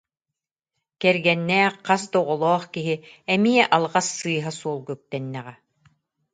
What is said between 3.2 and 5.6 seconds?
эмиэ алҕас сыыһа суолга үктэннэҕэ